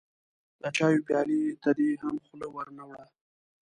د 0.61 0.63
چايو 0.77 1.05
پيالې 1.07 1.39
ته 1.63 1.69
دې 1.77 1.89
هم 2.01 2.15
خوله 2.25 2.47
ور 2.53 2.67
نه 2.77 2.83
وړه. 2.89 3.05